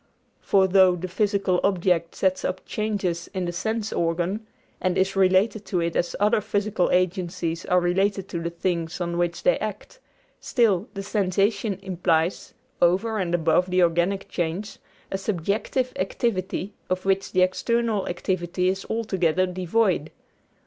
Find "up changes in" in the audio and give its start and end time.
2.43-3.45